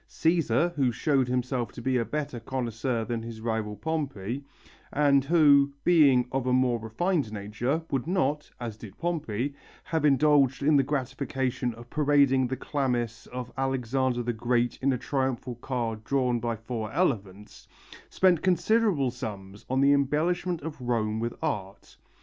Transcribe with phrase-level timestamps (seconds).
[0.09, 4.43] Cæsar, who showed himself to be a better connoisseur than his rival Pompey,
[4.91, 9.53] and who, being of a more refined nature, would not, as did Pompey,
[9.83, 14.97] have indulged in the gratification of parading the chlamys of Alexander the Great in a
[14.97, 17.67] triumphal car drawn by four elephants,
[18.09, 21.95] spent considerable sums on the embellishment of Rome with art.